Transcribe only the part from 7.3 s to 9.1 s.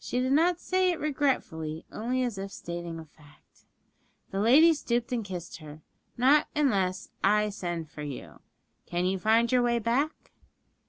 send for you,' she said. 'Can